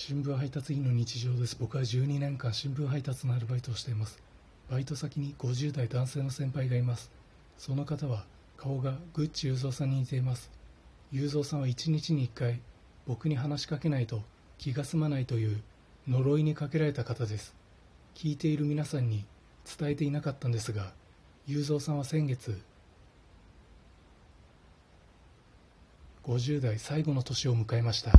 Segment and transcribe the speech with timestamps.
[0.00, 1.56] 新聞配達員の日常です。
[1.58, 4.22] 僕は12年間新聞配達のアルバイトをしています。
[4.70, 7.10] バイト先に50代男性の先輩がいます。
[7.58, 8.24] その方は
[8.56, 10.52] 顔がグッチ雄三さんに似ています。
[11.10, 12.60] 雄三さんは1日に1回
[13.08, 14.22] 僕に話しかけないと
[14.56, 15.60] 気が済まないという
[16.06, 17.56] 呪いにかけられた方です。
[18.14, 19.24] 聞いている皆さんに
[19.66, 20.92] 伝えていなかったんですが
[21.48, 22.56] 雄三さんは先月
[26.24, 28.12] 50代最後の年を迎えました。